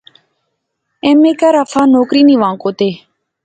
ایم 1.05 1.19
اے 1.25 1.31
کیر 1.39 1.55
آ 1.61 1.63
فہ 1.71 1.81
نوکر 1.93 2.17
نی 2.27 2.35
وہا 2.41 2.51
کوتے 2.61 2.89